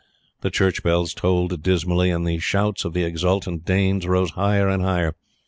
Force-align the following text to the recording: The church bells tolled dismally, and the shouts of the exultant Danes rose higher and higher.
The 0.41 0.49
church 0.49 0.81
bells 0.81 1.13
tolled 1.13 1.61
dismally, 1.61 2.09
and 2.09 2.25
the 2.25 2.39
shouts 2.39 2.85
of 2.85 2.93
the 2.95 3.03
exultant 3.03 3.65
Danes 3.65 4.07
rose 4.07 4.31
higher 4.31 4.67
and 4.67 4.81
higher. 4.81 5.15